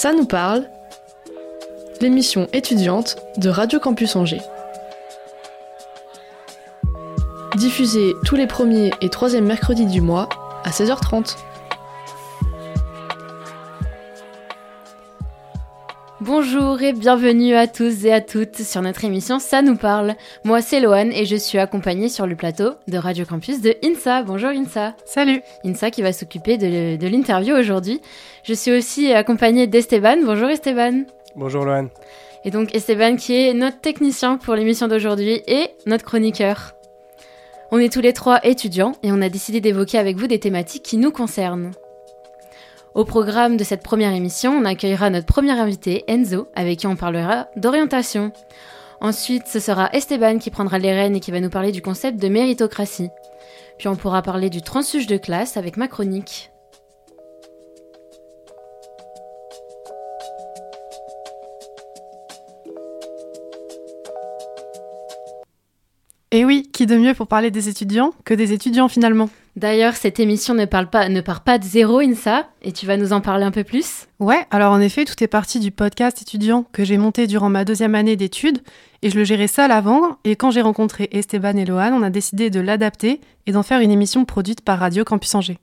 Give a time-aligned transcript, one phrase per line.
[0.00, 0.62] Ça nous parle,
[2.00, 4.42] l'émission étudiante de Radio Campus Angers.
[7.56, 10.28] Diffusée tous les premiers et troisièmes mercredis du mois
[10.62, 11.34] à 16h30.
[16.50, 20.14] Bonjour et bienvenue à tous et à toutes sur notre émission Ça nous parle.
[20.44, 24.22] Moi c'est Loane et je suis accompagnée sur le plateau de Radio Campus de INSA.
[24.22, 24.94] Bonjour INSA.
[25.04, 25.42] Salut.
[25.62, 28.00] INSA qui va s'occuper de, de l'interview aujourd'hui.
[28.44, 30.16] Je suis aussi accompagnée d'Esteban.
[30.24, 31.02] Bonjour Esteban.
[31.36, 31.90] Bonjour Loane.
[32.46, 36.72] Et donc Esteban qui est notre technicien pour l'émission d'aujourd'hui et notre chroniqueur.
[37.72, 40.82] On est tous les trois étudiants et on a décidé d'évoquer avec vous des thématiques
[40.82, 41.72] qui nous concernent.
[42.98, 46.96] Au programme de cette première émission, on accueillera notre premier invité, Enzo, avec qui on
[46.96, 48.32] parlera d'orientation.
[49.00, 52.20] Ensuite, ce sera Esteban qui prendra les rênes et qui va nous parler du concept
[52.20, 53.10] de méritocratie.
[53.78, 56.50] Puis on pourra parler du transfuge de classe avec ma chronique.
[66.30, 69.30] Et oui, qui de mieux pour parler des étudiants que des étudiants finalement?
[69.56, 72.98] D'ailleurs, cette émission ne, parle pas, ne part pas de zéro, Insa, et tu vas
[72.98, 74.06] nous en parler un peu plus?
[74.20, 77.64] Ouais, alors en effet, tout est parti du podcast étudiant que j'ai monté durant ma
[77.64, 78.62] deuxième année d'études,
[79.02, 82.10] et je le gérais seul avant, et quand j'ai rencontré Esteban et Lohan, on a
[82.10, 85.58] décidé de l'adapter et d'en faire une émission produite par Radio Campus Angers.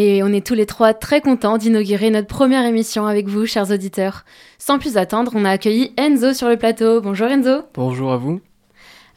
[0.00, 3.72] Et on est tous les trois très contents d'inaugurer notre première émission avec vous, chers
[3.72, 4.24] auditeurs.
[4.56, 7.00] Sans plus attendre, on a accueilli Enzo sur le plateau.
[7.00, 7.62] Bonjour Enzo.
[7.74, 8.40] Bonjour à vous.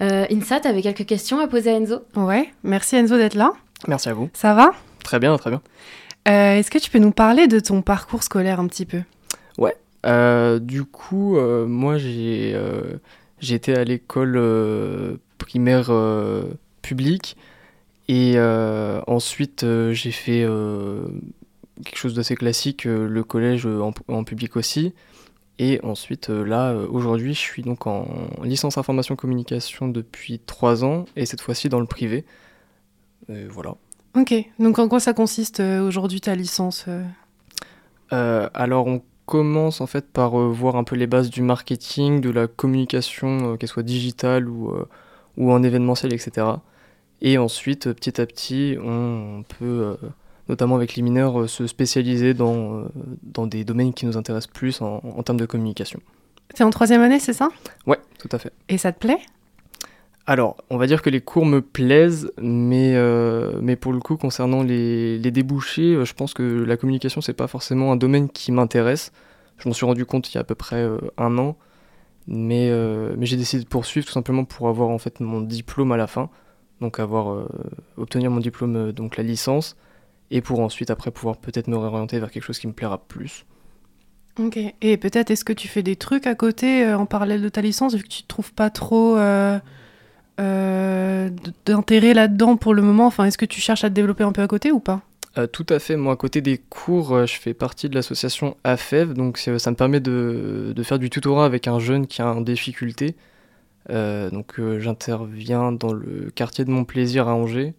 [0.02, 2.00] Euh, Insa, tu avais quelques questions à poser à Enzo?
[2.16, 3.54] Ouais, merci Enzo d'être là.
[3.88, 4.32] Merci à vous.
[4.34, 4.72] Ça va?
[5.04, 5.62] Très bien, très bien.
[6.28, 9.02] Euh, Est-ce que tu peux nous parler de ton parcours scolaire un petit peu?
[9.60, 9.76] Ouais.
[10.08, 12.98] Euh, du coup, euh, moi, j'ai euh,
[13.40, 16.46] j'étais à l'école euh, primaire euh,
[16.82, 17.38] publique
[18.12, 21.08] et euh, ensuite euh, j'ai fait euh,
[21.86, 24.94] quelque chose d'assez classique, le collège en, en public aussi.
[25.60, 28.08] Et ensuite, là, aujourd'hui, je suis donc en
[28.44, 32.26] licence information communication depuis trois ans et cette fois-ci dans le privé.
[33.30, 33.76] Et voilà.
[34.16, 36.88] Ok, donc en quoi ça consiste aujourd'hui ta licence
[38.12, 38.50] euh?
[38.54, 42.30] Alors on commence en fait par euh, voir un peu les bases du marketing, de
[42.30, 44.74] la communication, euh, qu'elle soit digitale ou,
[45.38, 46.48] ou en événementiel, etc.
[47.22, 49.96] Et ensuite, euh, petit à petit, on, peut, euh,
[50.50, 52.86] notamment avec les mineurs, euh, se spécialiser dans,
[53.24, 56.00] dans des domaines qui nous intéressent plus en, en termes de communication.
[56.56, 57.50] T'es en troisième année, c'est ça?
[57.86, 58.52] Ouais, tout à fait.
[58.70, 59.20] Et ça te plaît?
[60.28, 64.18] Alors, on va dire que les cours me plaisent, mais, euh, mais pour le coup,
[64.18, 68.52] concernant les, les débouchés, je pense que la communication, c'est pas forcément un domaine qui
[68.52, 69.12] m'intéresse.
[69.58, 71.56] Je m'en suis rendu compte il y a à peu près euh, un an,
[72.28, 75.92] mais, euh, mais j'ai décidé de poursuivre tout simplement pour avoir en fait mon diplôme
[75.92, 76.30] à la fin,
[76.82, 77.48] donc avoir euh,
[77.98, 79.78] obtenir mon diplôme, euh, donc la licence,
[80.30, 83.46] et pour ensuite après pouvoir peut-être me réorienter vers quelque chose qui me plaira plus.
[84.40, 84.58] Ok.
[84.82, 87.62] Et peut-être est-ce que tu fais des trucs à côté euh, en parallèle de ta
[87.62, 89.60] licence vu que tu trouves pas trop euh,
[91.66, 93.06] d'intérêt là-dedans pour le moment?
[93.06, 95.02] Enfin, est-ce que tu cherches à te développer un peu à côté ou pas?
[95.38, 95.96] Euh, tout à fait.
[95.96, 99.76] Moi, à côté des cours, euh, je fais partie de l'association AFEV, donc ça me
[99.76, 103.16] permet de, de faire du tutorat avec un jeune qui est en difficulté.
[103.90, 107.74] Euh, donc, euh, j'interviens dans le quartier de Montplaisir à Angers,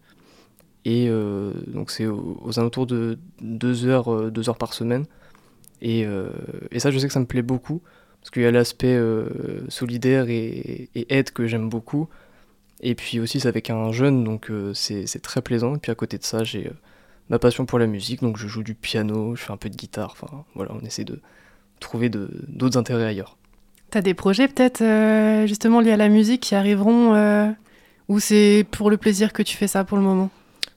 [0.85, 5.05] et euh, donc c'est aux, alentours de deux heures, deux heures par semaine.
[5.81, 6.05] Et,
[6.77, 7.81] ça, je sais que ça me plaît beaucoup,
[8.21, 8.97] parce qu'il y a l'aspect
[9.69, 12.09] solidaire et, aide que j'aime beaucoup.
[12.81, 15.75] Et puis aussi, c'est avec un jeune, donc c'est très plaisant.
[15.75, 16.71] Et puis à côté de ça, j'ai
[17.29, 19.75] ma passion pour la musique, donc je joue du piano, je fais un peu de
[19.75, 21.19] guitare, enfin voilà, on essaie de
[21.79, 23.37] trouver d'autres intérêts ailleurs.
[23.93, 27.51] T'as des projets peut-être euh, justement liés à la musique qui arriveront euh,
[28.07, 30.31] ou c'est pour le plaisir que tu fais ça pour le moment?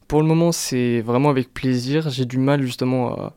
[0.06, 3.32] Pour le moment, c'est vraiment avec plaisir, j'ai du mal justement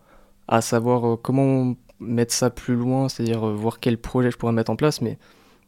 [0.49, 4.69] à, savoir euh, comment mettre ça plus loin, c'est-à-dire voir quel projet je pourrais mettre
[4.69, 5.17] en place, mais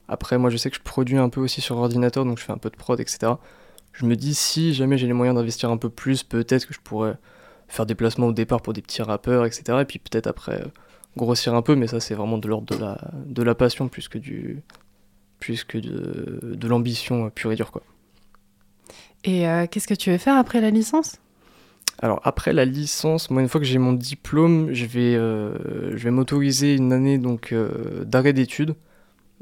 [0.10, 2.52] après, moi je sais que je produis un peu aussi sur ordinateur, donc je fais
[2.52, 3.36] un peu de prod, etc.
[3.94, 6.81] Je me dis, si jamais j'ai les moyens d'investir un peu plus, peut-être que je
[6.81, 7.16] pourrais
[7.69, 9.78] faire des placements au départ pour des petits rappeurs, etc.
[9.80, 10.62] Et puis peut-être après
[11.18, 14.08] grossir un peu, mais ça c'est vraiment de l'ordre de la, de la passion plus
[14.08, 14.62] que, du,
[15.40, 17.72] plus que de, de l'ambition euh, pure et dure.
[17.72, 17.84] Quoi.
[19.24, 21.18] Et euh, qu'est-ce que tu veux faire après la licence?
[22.00, 26.04] Alors après la licence, moi une fois que j'ai mon diplôme, je vais, euh, je
[26.04, 28.75] vais m'autoriser une année donc euh, d'arrêt d'études.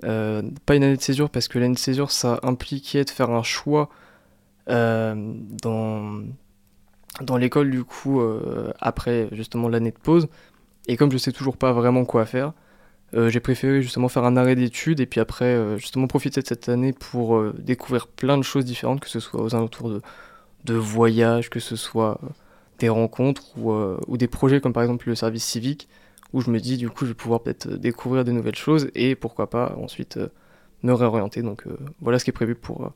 [0.04, 3.30] Euh, pas une année de césure parce que l'année de césure ça impliquait de faire
[3.30, 3.89] un choix
[4.68, 6.22] dans,
[7.22, 8.22] dans l'école du coup
[8.80, 10.27] après justement l'année de pause.
[10.89, 12.53] Et comme je sais toujours pas vraiment quoi faire,
[13.13, 16.47] euh, j'ai préféré justement faire un arrêt d'études et puis après euh, justement profiter de
[16.47, 20.01] cette année pour euh, découvrir plein de choses différentes, que ce soit aux alentours de,
[20.65, 22.19] de voyages, que ce soit
[22.80, 23.71] des rencontres ou,
[24.07, 25.88] ou, des projets comme par exemple le service civique,
[26.33, 29.13] où je me dis du coup je vais pouvoir peut-être découvrir de nouvelles choses et
[29.13, 30.19] pourquoi pas ensuite
[30.81, 31.44] me réorienter.
[31.44, 31.65] Donc
[32.01, 32.94] voilà ce qui est prévu pour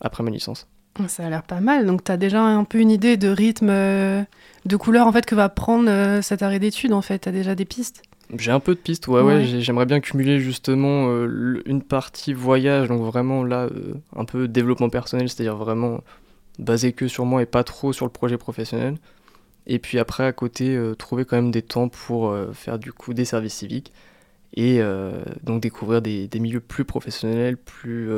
[0.00, 0.68] après ma licence.
[1.08, 1.86] Ça a l'air pas mal.
[1.86, 5.34] Donc, tu as déjà un peu une idée de rythme, de couleur en fait que
[5.34, 7.20] va prendre cet arrêt d'études en fait?
[7.20, 8.02] Tu as déjà des pistes?
[8.36, 9.44] J'ai un peu de pistes, ouais, ouais.
[9.44, 14.88] J'aimerais bien cumuler justement euh, une partie voyage, donc vraiment là, euh, un peu développement
[14.88, 16.00] personnel, c'est-à-dire vraiment
[16.58, 18.96] basé que sur moi et pas trop sur le projet professionnel.
[19.68, 23.14] Et puis après, à côté, euh, trouver quand même des temps pour faire du coup
[23.14, 23.92] des services civiques
[24.54, 24.80] et
[25.42, 28.10] donc découvrir des, des, milieux plus professionnels, plus,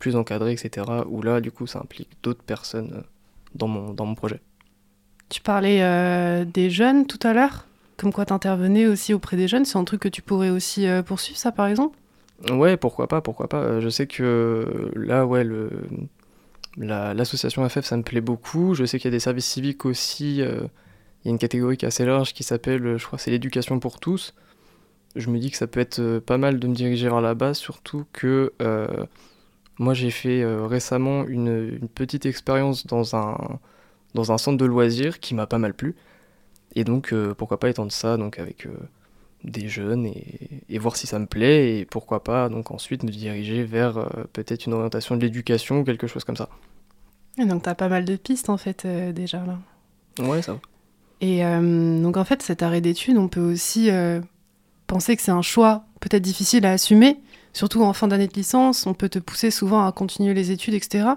[0.00, 0.84] plus encadrés, etc.
[1.08, 3.04] Où là, du coup, ça implique d'autres personnes
[3.54, 4.40] dans, mon, dans mon projet.
[5.28, 7.66] Tu parlais des jeunes tout à l'heure
[8.00, 11.02] comme quoi t'intervenais aussi auprès des jeunes, c'est un truc que tu pourrais aussi euh,
[11.02, 11.98] poursuivre, ça par exemple?
[12.50, 13.58] Ouais, pourquoi pas, pourquoi pas.
[13.58, 15.70] Euh, je sais que euh, là, ouais, le,
[16.78, 18.72] l'association AFF, ça me plaît beaucoup.
[18.72, 20.36] Je sais qu'il y a des services civiques aussi.
[20.38, 20.44] il
[21.26, 24.00] y a une catégorie qui est assez large qui s'appelle, je crois, c'est l'éducation pour
[24.00, 24.34] tous.
[25.14, 28.06] Je me dis que ça peut être pas mal de me diriger vers là-bas, surtout
[28.14, 28.54] que
[29.80, 33.58] moi j'ai fait récemment une, une, petite expérience dans un,
[34.14, 35.94] dans un centre de loisirs qui m'a pas mal plu.
[36.74, 38.70] Et donc, euh, pourquoi pas étendre ça donc avec euh,
[39.44, 43.64] des jeunes et, voir si ça me plaît et pourquoi pas donc ensuite me diriger
[43.64, 46.48] vers euh, peut-être une orientation de l'éducation ou quelque chose comme ça.
[47.38, 49.58] Et donc, tu as pas mal de pistes en fait déjà là.
[50.24, 50.60] Ouais, ça va.
[51.22, 53.90] Et donc, en fait, cet arrêt d'études, on peut aussi
[54.86, 57.20] penser que c'est un choix peut-être difficile à assumer,
[57.52, 58.86] surtout en fin d'année de licence.
[58.86, 61.10] On peut te pousser souvent à continuer les études, etc.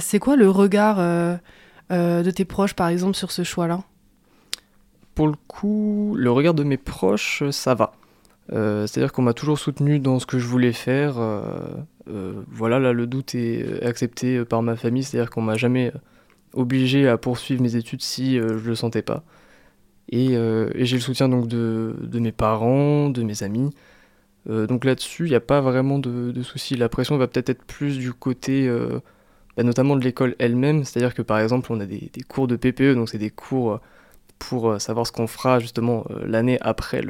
[0.00, 0.98] c'est quoi le regard
[1.90, 3.80] de tes proches, par exemple, sur ce choix-là?
[5.14, 7.92] Pour le coup, le regard de mes proches, ça va.
[8.52, 11.18] Euh, c'est-à-dire qu'on m'a toujours soutenu dans ce que je voulais faire.
[11.18, 11.42] Euh,
[12.08, 15.92] euh, voilà, là, le doute est accepté par ma famille, c'est-à-dire qu'on m'a jamais
[16.54, 19.22] obligé à poursuivre mes études si je le sentais pas.
[20.10, 20.28] Et,
[20.74, 23.70] j'ai le soutien donc de, mes parents, de mes amis.
[24.48, 26.74] Donc là-dessus, il n'y a pas vraiment de, soucis.
[26.76, 28.68] La pression va peut-être être plus du côté,
[29.56, 30.84] bah, notamment de l'école elle-même.
[30.84, 33.80] C'est-à-dire que par exemple, on a des, cours de PPE, donc c'est des cours
[34.38, 37.02] pour euh, savoir ce qu'on fera justement euh, l'année après,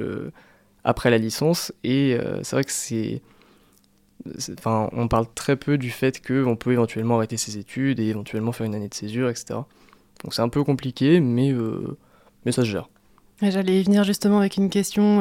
[0.85, 1.73] après la licence.
[1.85, 3.23] Et euh, c'est vrai que c'est.
[4.59, 8.53] Enfin, on parle très peu du fait qu'on peut éventuellement arrêter ses études et éventuellement
[8.53, 9.61] faire une année de césure, etc.
[10.23, 11.55] Donc c'est un peu compliqué, mais,
[12.45, 12.91] mais ça se gère.
[13.41, 15.21] J'allais y venir justement avec une question,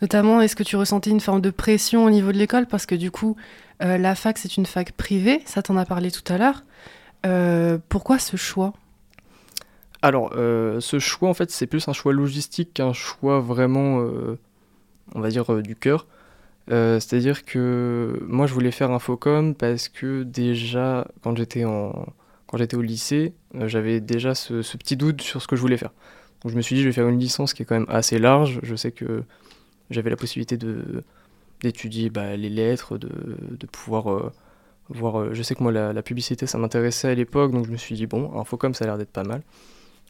[0.00, 2.66] notamment est-ce que tu ressentais une forme de pression au niveau de l'école?
[2.66, 3.36] Parce que du coup,
[3.80, 6.62] la fac, c'est une fac privée, ça t'en a parlé tout à l'heure.
[7.88, 8.74] pourquoi ce choix?
[10.02, 14.36] Alors, euh, ce choix, en fait, c'est plus un choix logistique qu'un choix vraiment, euh,
[15.14, 16.06] on va dire, euh, du cœur.
[16.68, 22.06] C'est-à-dire que moi, je voulais faire un Focom parce que déjà, quand j'étais en...
[22.46, 23.34] quand j'étais au lycée,
[23.66, 25.90] j'avais déjà ce, petit doute sur ce que je voulais faire.
[26.42, 28.18] Donc, je me suis dit, je vais faire une licence qui est quand même assez
[28.18, 28.60] large.
[28.62, 29.22] Je sais que
[29.90, 30.58] j'avais la possibilité
[31.60, 34.32] d'étudier bah, les lettres, de, pouvoir
[34.88, 35.34] voir.
[35.34, 38.06] je sais que moi, la, publicité, ça m'intéressait à l'époque, donc je me suis dit,
[38.06, 39.42] bon, un Focom, ça a l'air d'être pas mal.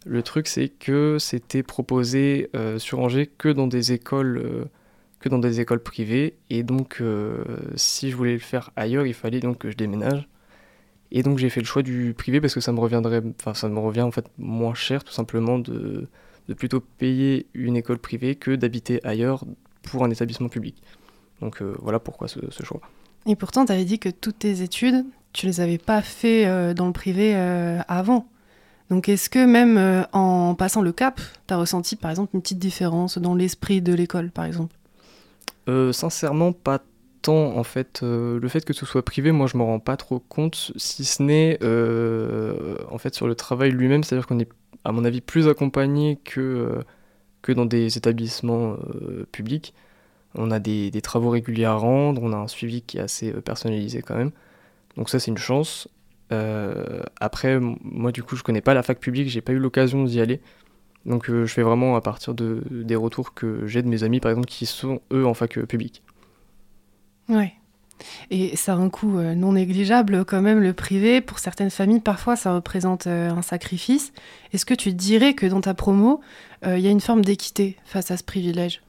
[0.04, 4.64] Le truc, c'est que c'était proposé euh, sur Angers que dans des écoles, euh,
[5.20, 7.44] que dans des écoles privées, et donc euh,
[7.76, 10.28] si je voulais le faire ailleurs, il fallait donc que je déménage.
[11.12, 13.68] Et donc j'ai fait le choix du privé parce que ça me reviendrait, enfin ça
[13.68, 16.08] me revient en fait moins cher tout simplement de,
[16.48, 19.44] de plutôt payer une école privée que d'habiter ailleurs
[19.82, 20.82] pour un établissement public.
[21.40, 22.80] Donc voilà pourquoi ce, ce choix.
[23.26, 26.86] Et pourtant, tu avais dit que toutes tes études, tu les avais pas fait dans
[26.86, 27.34] le privé
[27.88, 28.26] avant.
[28.92, 32.42] Donc est-ce que même euh, en passant le cap, tu as ressenti par exemple une
[32.42, 34.74] petite différence dans l'esprit de l'école par exemple?
[35.68, 36.82] Euh, Sincèrement, pas
[37.22, 38.00] tant en fait.
[38.02, 41.04] Euh, le fait que ce soit privé, moi je m'en rends pas trop compte, si
[41.04, 41.58] ce n'est
[42.90, 44.48] en fait sur le travail lui-même, c'est-à-dire qu'on est
[44.84, 46.80] à mon avis plus accompagné que,
[47.42, 48.76] que dans des établissements
[49.32, 49.74] publics.
[50.34, 53.32] On a des, des, travaux réguliers à rendre, on a un suivi qui est assez
[53.32, 54.32] personnalisé quand même.
[54.96, 55.88] Donc ça c'est une chance.
[56.32, 60.04] Euh, après, moi du coup, je connais pas la fac publique, j'ai pas eu l'occasion
[60.04, 60.40] d'y aller.
[61.04, 64.20] Donc euh, je fais vraiment à partir de, des retours que j'ai de mes amis,
[64.20, 66.02] par exemple, qui sont eux en fac euh, publique.
[67.28, 67.54] Ouais.
[68.30, 71.20] Et ça a un coût non négligeable quand même, le privé.
[71.20, 74.12] Pour certaines familles, parfois, ça représente un sacrifice.
[74.52, 76.20] Est-ce que tu dirais que dans ta promo,
[76.66, 78.82] il y a une forme d'équité face à ce privilège?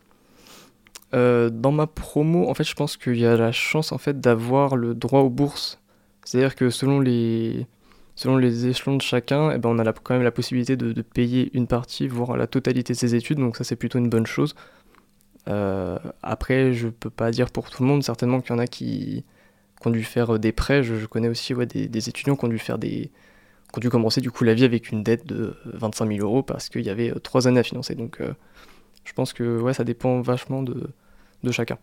[1.12, 4.76] Dans ma promo, en fait, je pense qu'il y a la chance en fait d'avoir
[4.76, 5.78] le droit aux bourses
[6.26, 7.68] c'est-à-dire que selon les,
[8.16, 11.50] selon les échelons de chacun, eh ben on a quand même la possibilité de, payer
[11.54, 14.56] une partie, voire la totalité de ses études, donc ça c'est plutôt une bonne chose.
[15.48, 18.68] Euh, après, je peux pas dire pour tout le monde, certainement qu'il y en a
[18.68, 19.26] qui,
[19.86, 20.84] ont dû faire des prêts.
[20.84, 23.12] Je, connais aussi des, étudiants qui ont dû faire des,
[23.76, 26.70] ont dû commencer du coup la vie avec une dette de 25 000 euros parce
[26.70, 27.96] qu'il y avait trois années à financer.
[27.96, 28.22] Donc
[29.04, 30.92] je pense que ça dépend vachement de,
[31.52, 31.78] chacun.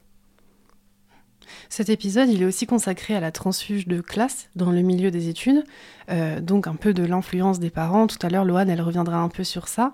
[1.69, 5.29] Cet épisode, il est aussi consacré à la transfuge de classe dans le milieu des
[5.29, 5.64] études,
[6.11, 8.07] euh, donc un peu de l'influence des parents.
[8.07, 9.93] Tout à l'heure, Loane, elle reviendra un peu sur ça.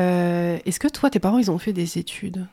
[0.00, 2.46] Euh, est-ce que toi, tes parents, ils ont fait des études?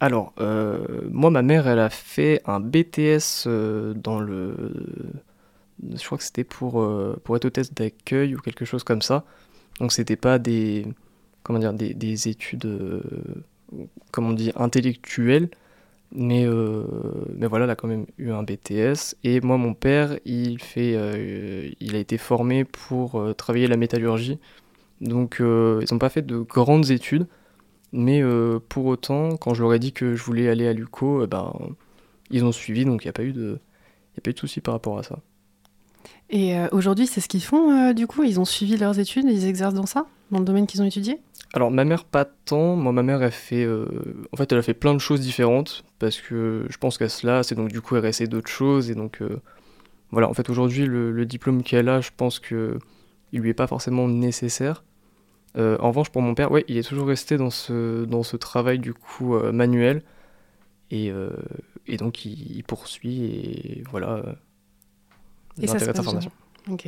[0.00, 3.48] Alors, euh, moi, ma mère, elle a fait un BTS
[3.96, 4.54] dans le...
[5.94, 6.86] Je crois que c'était pour,
[7.24, 9.24] pour être hôtesse d'accueil ou quelque chose comme ça.
[9.80, 10.86] Donc, c'était pas des...
[11.42, 12.68] Comment dire Des, des études...
[14.12, 15.50] comment on dit Intellectuelles
[16.12, 16.84] mais, euh,
[17.36, 19.16] mais voilà, elle a quand même eu un BTS.
[19.24, 23.76] Et moi, mon père, il, fait, euh, il a été formé pour euh, travailler la
[23.76, 24.38] métallurgie.
[25.00, 25.44] Donc, ils
[25.92, 27.26] n'ont pas fait de grandes études.
[27.92, 28.22] Mais
[28.68, 31.52] pour autant, quand je leur ai dit que je voulais aller à l'UCO, ben,
[32.30, 32.84] ils ont suivi.
[32.84, 33.58] Donc, il n'y a pas eu de,
[34.14, 35.18] y a pas eu de souci par rapport à ça.
[36.28, 38.24] Et aujourd'hui, c'est ce qu'ils font, du coup?
[38.24, 40.06] Ils ont suivi leurs études, ils exercent dans ça?
[40.30, 41.18] Dans le domaine qu'ils ont étudié?
[41.54, 43.86] Alors ma mère pas tant, moi ma mère elle fait, euh,
[44.32, 47.42] en fait elle a fait plein de choses différentes parce que je pense qu'à cela
[47.42, 49.40] c'est donc du coup elle a essayé d'autres choses et donc euh,
[50.10, 52.78] voilà en fait aujourd'hui le, diplôme qu'elle a je pense que
[53.32, 54.84] il lui est pas forcément nécessaire.
[55.58, 58.36] Euh, en revanche pour mon père ouais il est toujours resté dans ce, dans ce
[58.36, 60.02] travail du coup manuel
[60.90, 61.10] et,
[61.86, 64.22] et donc il, poursuit et voilà.
[65.60, 66.28] et ça se passe
[66.70, 66.86] Ok.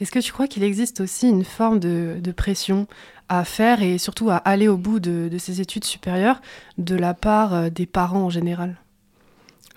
[0.00, 2.86] Est-ce que tu crois qu'il existe aussi une forme de, pression
[3.28, 6.40] à faire et surtout à aller au bout de, de ces études supérieures
[6.78, 8.76] de la part euh, des parents en général?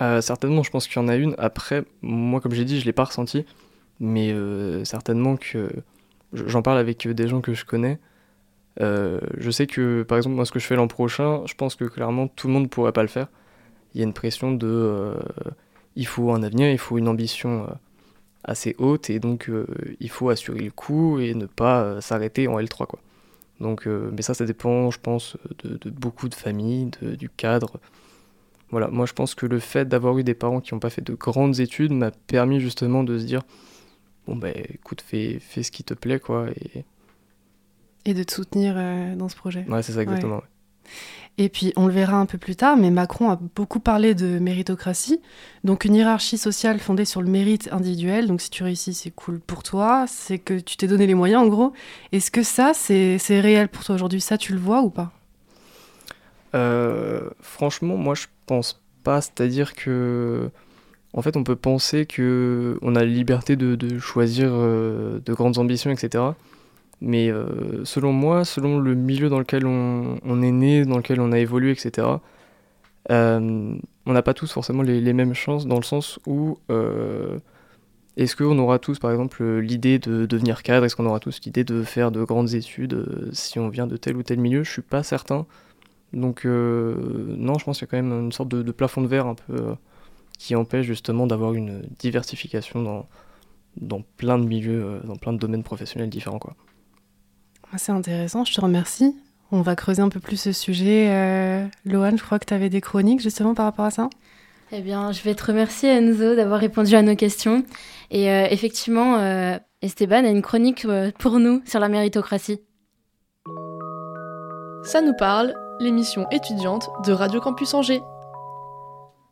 [0.01, 1.35] Euh, Certainement, je pense qu'il y en a une.
[1.37, 3.45] Après, moi, comme j'ai dit, je ne l'ai pas ressenti.
[3.99, 5.71] Mais euh, certainement que
[6.33, 7.99] j'en parle avec des gens que je connais.
[8.79, 11.85] Je sais que, par exemple, moi, ce que je fais l'an prochain, je pense que
[11.85, 13.27] clairement, tout le monde ne pourrait pas le faire.
[13.93, 15.13] Il y a une pression de...
[15.95, 17.67] il faut un avenir, il faut une ambition
[18.45, 19.65] assez haute et donc euh,
[19.99, 22.99] il faut assurer le coup et ne pas euh, s'arrêter en L3 quoi.
[23.59, 27.79] Donc, euh, mais ça, ça dépend, je pense, de, beaucoup de familles, du cadre.
[28.69, 31.01] Voilà, moi je pense que le fait d'avoir eu des parents qui n'ont pas fait
[31.01, 33.41] de grandes études m'a permis justement de se dire
[34.27, 36.47] bon ben écoute, fais, fais ce qui te plaît quoi.
[38.05, 38.75] Et de te soutenir
[39.15, 39.65] dans ce projet.
[39.67, 40.41] Ouais, c'est ça exactement.
[41.37, 44.39] Et puis, on le verra un peu plus tard, mais Macron a beaucoup parlé de
[44.39, 45.19] méritocratie,
[45.65, 48.27] donc une hiérarchie sociale fondée sur le mérite individuel.
[48.27, 51.43] Donc, si tu réussis, c'est cool pour toi, c'est que tu t'es donné les moyens,
[51.43, 51.73] en gros.
[52.13, 54.21] Est-ce que ça, c'est réel pour toi aujourd'hui?
[54.21, 55.11] Ça, tu le vois ou pas?
[56.53, 59.19] Euh, Franchement, moi, je pense pas.
[59.19, 60.49] C'est-à-dire que,
[61.11, 65.57] en fait, on peut penser que on a la liberté de, choisir euh, de grandes
[65.57, 66.23] ambitions, etc.
[67.01, 71.31] Mais euh, selon moi, selon le milieu dans lequel on, est né, dans lequel on
[71.31, 72.07] a évolué, etc.,
[73.11, 73.75] euh,
[74.05, 77.37] on n'a pas tous forcément les, mêmes chances dans le sens où euh,
[78.17, 81.63] est-ce qu'on aura tous par exemple l'idée de devenir cadre, est-ce qu'on aura tous l'idée
[81.63, 84.63] de faire de grandes études si on vient de tel ou tel milieu?
[84.63, 85.45] Je suis pas certain.
[86.13, 89.07] Donc non, je pense qu'il y a quand même une sorte de, de plafond de
[89.07, 89.75] verre un peu
[90.39, 93.07] qui empêche justement d'avoir une diversification dans,
[93.77, 96.39] dans plein de milieux, dans plein de domaines professionnels différents.
[96.39, 96.55] Quoi.
[97.77, 99.15] C'est intéressant, je te remercie.
[99.51, 101.07] On va creuser un peu plus ce sujet.
[101.09, 104.09] Euh, Loane, je crois que tu avais des chroniques justement par rapport à ça.
[104.71, 107.63] Eh bien, je vais te remercier Enzo d'avoir répondu à nos questions.
[108.11, 110.87] Et euh, effectivement, euh, Esteban a une chronique
[111.19, 112.59] pour nous sur la méritocratie.
[114.83, 118.01] Ça nous parle, l'émission étudiante de Radio Campus Angers.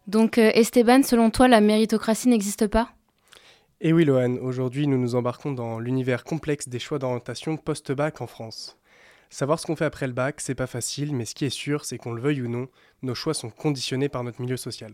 [0.08, 2.93] Donc Esteban, selon toi, la méritocratie n'existe pas?
[3.82, 8.28] Et oui, Lohan, aujourd'hui nous nous embarquons dans l'univers complexe des choix d'orientation post-bac en
[8.28, 8.78] France.
[9.30, 11.86] Savoir ce qu'on fait après le bac, c'est pas facile, mais ce qui est sûr,
[11.86, 12.68] c'est qu'on le veuille ou non,
[13.02, 14.94] nos choix sont conditionnés par notre milieu social.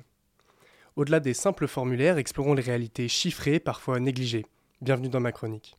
[0.95, 4.45] Au-delà des simples formulaires, explorons les réalités chiffrées, parfois négligées.
[4.81, 5.77] Bienvenue dans ma chronique.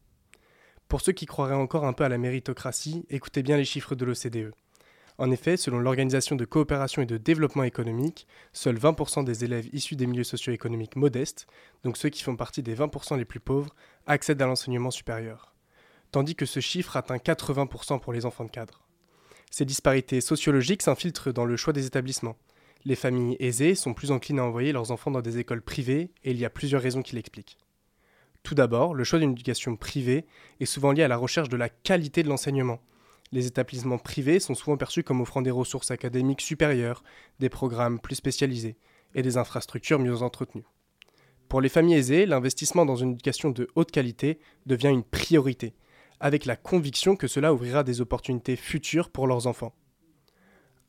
[0.88, 4.04] Pour ceux qui croiraient encore un peu à la méritocratie, écoutez bien les chiffres de
[4.04, 4.52] l'OCDE.
[5.20, 9.94] En effet, selon l'Organisation de coopération et de développement économique, seuls 20% des élèves issus
[9.94, 11.46] des milieux socio-économiques modestes,
[11.84, 13.74] donc ceux qui font partie des 20% les plus pauvres,
[14.06, 15.54] accèdent à l'enseignement supérieur.
[16.10, 18.80] Tandis que ce chiffre atteint 80% pour les enfants de cadre.
[19.50, 22.38] Ces disparités sociologiques s'infiltrent dans le choix des établissements.
[22.86, 26.30] Les familles aisées sont plus enclines à envoyer leurs enfants dans des écoles privées et
[26.30, 27.58] il y a plusieurs raisons qui l'expliquent.
[28.42, 30.24] Tout d'abord, le choix d'une éducation privée
[30.60, 32.80] est souvent lié à la recherche de la qualité de l'enseignement,
[33.32, 37.02] les établissements privés sont souvent perçus comme offrant des ressources académiques supérieures,
[37.38, 38.76] des programmes plus spécialisés
[39.14, 40.64] et des infrastructures mieux entretenues.
[41.48, 45.74] Pour les familles aisées, l'investissement dans une éducation de haute qualité devient une priorité,
[46.20, 49.74] avec la conviction que cela ouvrira des opportunités futures pour leurs enfants.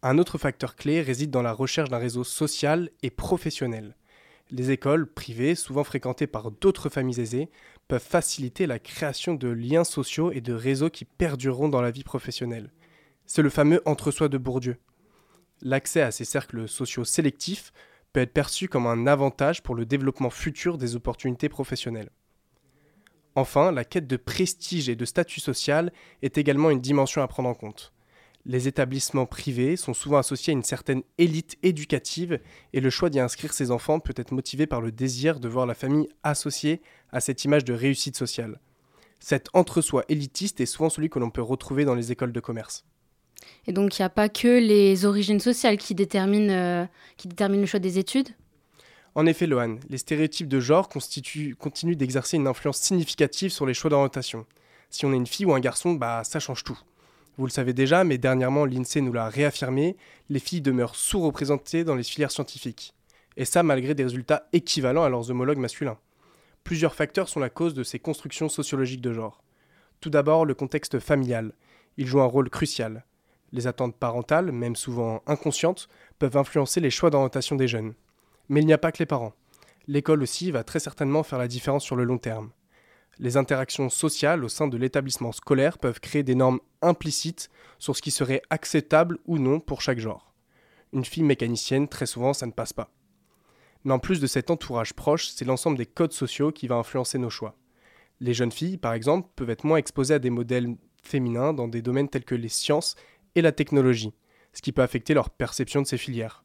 [0.03, 3.95] Un autre facteur clé réside dans la recherche d'un réseau social et professionnel.
[4.50, 7.50] Les écoles privées, souvent fréquentées par d'autres familles aisées,
[7.91, 12.05] peuvent faciliter la création de liens sociaux et de réseaux qui perdureront dans la vie
[12.05, 12.71] professionnelle.
[13.25, 14.77] C'est le fameux entre-soi de Bourdieu.
[15.62, 17.74] L'accès à ces cercles sociaux sélectifs
[18.13, 22.12] peut être perçu comme un avantage pour le développement futur des opportunités professionnelles.
[23.36, 27.50] Enfin, la quête de prestige et de statut social est également une dimension à prendre
[27.50, 27.91] en compte.
[28.45, 32.39] Les établissements privés sont souvent associés à une certaine élite éducative
[32.74, 35.67] et le choix d'y inscrire ses enfants peut être motivé par le désir de voir
[35.67, 36.81] la famille associée
[37.12, 38.60] à cette image de réussite sociale.
[39.19, 42.83] Cet entre-soi élitiste est souvent celui que l'on peut retrouver dans les écoles de commerce.
[43.67, 46.86] Et donc il n'y a pas que les origines sociales qui déterminent, euh,
[47.17, 48.29] qui déterminent le choix des études?
[49.13, 53.89] En effet, Lohan, les stéréotypes de genre continuent d'exercer une influence significative sur les choix
[53.89, 54.45] d'orientation.
[54.89, 56.79] Si on est une fille ou un garçon, bah ça change tout.
[57.38, 59.95] Vous le savez déjà, mais dernièrement l'INSEE nous l'a réaffirmé,
[60.29, 62.93] les filles demeurent sous-représentées dans les filières scientifiques.
[63.38, 65.97] Et ça malgré des résultats équivalents à leurs homologues masculins.
[66.63, 69.43] Plusieurs facteurs sont la cause de ces constructions sociologiques de genre.
[70.01, 71.53] Tout d'abord, le contexte familial.
[71.97, 73.05] Il joue un rôle crucial.
[73.51, 77.93] Les attentes parentales, même souvent inconscientes, peuvent influencer les choix d'orientation des jeunes.
[78.50, 79.33] Mais il n'y a pas que les parents.
[79.88, 82.51] L'école aussi va très certainement faire la différence sur le long terme.
[83.21, 88.01] Les interactions sociales au sein de l'établissement scolaire peuvent créer des normes implicites sur ce
[88.01, 90.33] qui serait acceptable ou non pour chaque genre.
[90.91, 92.89] Une fille mécanicienne, très souvent, ça ne passe pas.
[93.83, 97.19] Mais en plus de cet entourage proche, c'est l'ensemble des codes sociaux qui va influencer
[97.19, 97.55] nos choix.
[98.21, 101.83] Les jeunes filles, par exemple, peuvent être moins exposées à des modèles féminins dans des
[101.83, 102.95] domaines tels que les sciences
[103.35, 104.15] et la technologie,
[104.51, 106.43] ce qui peut affecter leur perception de ces filières.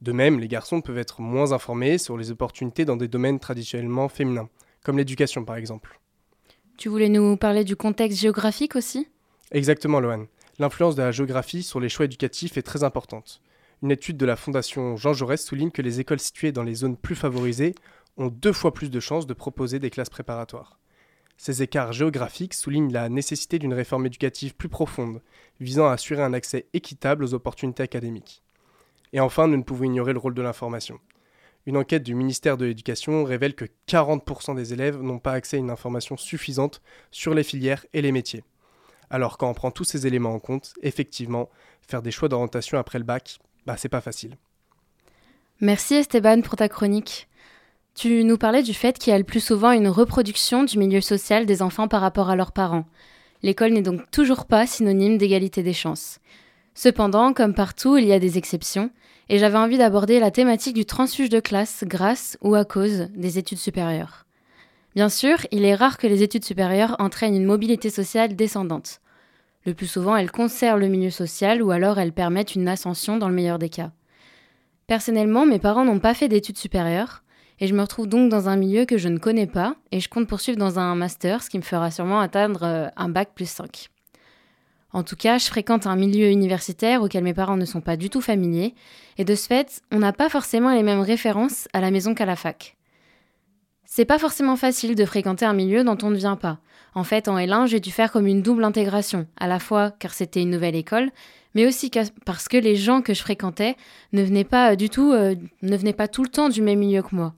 [0.00, 4.08] De même, les garçons peuvent être moins informés sur les opportunités dans des domaines traditionnellement
[4.08, 4.48] féminins,
[4.82, 6.00] comme l'éducation par exemple.
[6.76, 9.08] Tu voulais nous parler du contexte géographique aussi?
[9.50, 10.26] Exactement, Lohan.
[10.58, 13.40] L'influence de la géographie sur les choix éducatifs est très importante.
[13.82, 16.96] Une étude de la Fondation Jean Jaurès souligne que les écoles situées dans les zones
[16.96, 17.74] plus favorisées
[18.18, 20.78] ont deux fois plus de chances de proposer des classes préparatoires.
[21.38, 25.22] Ces écarts géographiques soulignent la nécessité d'une réforme éducative plus profonde,
[25.60, 28.42] visant à assurer un accès équitable aux opportunités académiques.
[29.12, 30.98] Et enfin, nous ne pouvons ignorer le rôle de l'information.
[31.66, 35.60] Une enquête du ministère de l'Éducation révèle que 40% des élèves n'ont pas accès à
[35.60, 38.44] une information suffisante sur les filières et les métiers.
[39.10, 41.48] Alors quand on prend tous ces éléments en compte, effectivement,
[41.80, 44.36] faire des choix d'orientation après le bac, bah c'est pas facile.
[45.60, 47.28] Merci Esteban pour ta chronique.
[47.94, 51.00] Tu nous parlais du fait qu'il y a le plus souvent une reproduction du milieu
[51.00, 52.84] social des enfants par rapport à leurs parents.
[53.42, 56.20] L'école n'est donc toujours pas synonyme d'égalité des chances.
[56.74, 58.90] Cependant, comme partout, il y a des exceptions,
[59.28, 63.38] et j'avais envie d'aborder la thématique du transfuge de classe grâce ou à cause des
[63.38, 64.26] études supérieures.
[64.94, 69.00] Bien sûr, il est rare que les études supérieures entraînent une mobilité sociale descendante.
[69.66, 73.28] Le plus souvent, elles conservent le milieu social ou alors elles permettent une ascension dans
[73.28, 73.90] le meilleur des cas.
[74.86, 77.24] Personnellement, mes parents n'ont pas fait d'études supérieures,
[77.58, 80.08] et je me retrouve donc dans un milieu que je ne connais pas et je
[80.08, 83.48] compte poursuivre dans un master, ce qui me fera sûrement atteindre euh, un bac plus
[83.48, 83.88] 5.
[84.96, 88.08] En tout cas, je fréquente un milieu universitaire auquel mes parents ne sont pas du
[88.08, 88.74] tout familiers,
[89.18, 92.24] et de ce fait, on n'a pas forcément les mêmes références à la maison qu'à
[92.24, 92.78] la fac.
[93.84, 96.60] C'est pas forcément facile de fréquenter un milieu dont on ne vient pas.
[96.94, 100.14] En fait, en L1, j'ai dû faire comme une double intégration, à la fois car
[100.14, 101.10] c'était une nouvelle école,
[101.54, 101.90] mais aussi
[102.24, 103.76] parce que les gens que je fréquentais
[104.14, 107.02] ne venaient pas du tout, euh, ne venaient pas tout le temps du même milieu
[107.02, 107.34] que moi.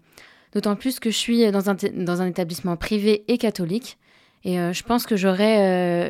[0.53, 3.99] D'autant plus que je suis dans un, dans un établissement privé et catholique.
[4.45, 5.59] Et euh, je pense que j'aurais,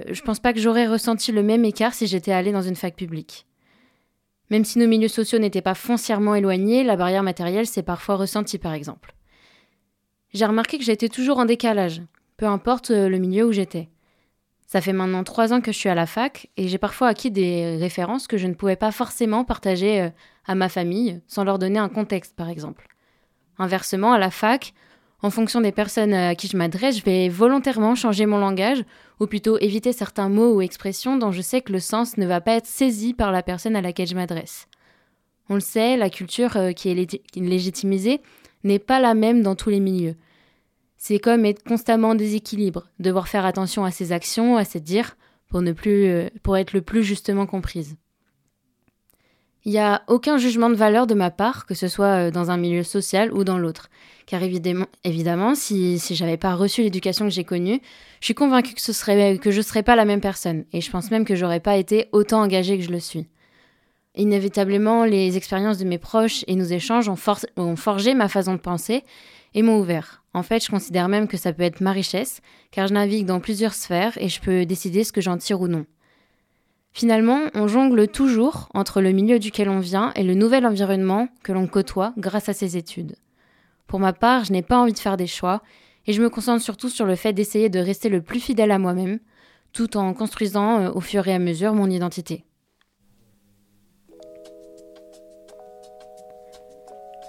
[0.08, 2.76] euh, je pense pas que j'aurais ressenti le même écart si j'étais allée dans une
[2.76, 3.46] fac publique.
[4.50, 8.58] Même si nos milieux sociaux n'étaient pas foncièrement éloignés, la barrière matérielle s'est parfois ressentie,
[8.58, 9.14] par exemple.
[10.32, 12.02] J'ai remarqué que j'étais toujours en décalage,
[12.36, 13.88] peu importe euh, le milieu où j'étais.
[14.66, 17.30] Ça fait maintenant trois ans que je suis à la fac et j'ai parfois acquis
[17.30, 20.10] des références que je ne pouvais pas forcément partager
[20.44, 22.86] à ma famille sans leur donner un contexte, par exemple.
[23.56, 24.74] Inversement, à la fac,
[25.22, 28.84] en fonction des personnes à qui je m'adresse, je vais volontairement changer mon langage,
[29.20, 32.40] ou plutôt éviter certains mots ou expressions dont je sais que le sens ne va
[32.40, 34.68] pas être saisi par la personne à laquelle je m'adresse.
[35.48, 38.20] On le sait, la culture euh, qui est légitimisée
[38.64, 40.14] n'est pas la même dans tous les milieux.
[40.96, 45.16] C'est comme être constamment en déséquilibre, devoir faire attention à ses actions, à ses dires,
[45.48, 47.96] pour, ne plus, euh, pour être le plus justement comprise.
[49.68, 52.50] Il n'y a aucun jugement de valeur de ma part, que ce soit euh, dans
[52.50, 53.90] un milieu social ou dans l'autre.
[54.24, 57.82] Car évidemment, évidemment si, si j'avais pas reçu l'éducation que j'ai connue,
[58.20, 60.64] je suis convaincue que, je ne serais pas la même personne.
[60.72, 63.26] Et je pense même que j'aurais pas été autant engagée que je le suis.
[64.14, 67.18] Inévitablement, les expériences de mes proches et nos échanges ont,
[67.58, 69.04] ont forgé ma façon de penser
[69.52, 70.24] et m'ont ouvert.
[70.32, 73.40] En fait, je considère même que ça peut être ma richesse, car je navigue dans
[73.40, 75.84] plusieurs sphères et je peux décider ce que j'en tire ou non.
[76.98, 81.52] Finalement, on jongle toujours entre le milieu duquel on vient et le nouvel environnement que
[81.52, 83.14] l'on côtoie grâce à ses études.
[83.86, 85.62] Pour ma part, je n'ai pas envie de faire des choix
[86.08, 88.80] Et je me concentre surtout sur le fait d'essayer de rester le plus fidèle à
[88.80, 89.20] moi-même,
[89.72, 92.44] tout en construisant euh, au fur et à mesure mon identité.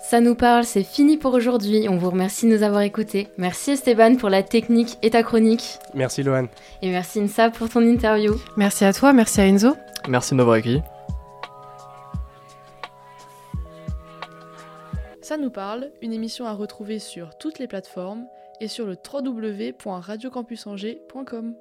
[0.09, 1.87] Ça nous parle, c'est fini pour aujourd'hui.
[1.87, 3.27] On vous remercie de nous avoir écoutés.
[3.37, 5.77] Merci Esteban pour la technique et ta chronique.
[5.93, 6.47] Merci Lohan.
[6.81, 8.33] Et merci Insa pour ton interview.
[8.57, 9.75] Merci à toi, merci à Enzo.
[10.07, 10.81] Merci de m'avoir accueilli.
[15.21, 18.25] Ça nous parle, une émission à retrouver sur toutes les plateformes
[18.59, 21.53] et sur le www.radiocampusangers.com.